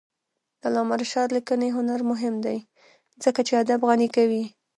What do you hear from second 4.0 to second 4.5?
کوي.